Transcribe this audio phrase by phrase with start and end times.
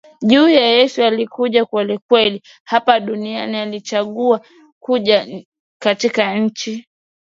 [0.21, 4.45] juu ya Yesu Alikuja kwelikweli hapa duniani Alichagua
[4.79, 5.43] kuja
[5.81, 6.87] katika nchi